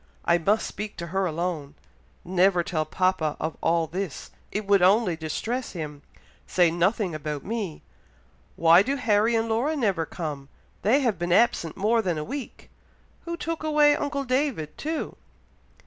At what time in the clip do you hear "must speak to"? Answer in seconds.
0.39-1.05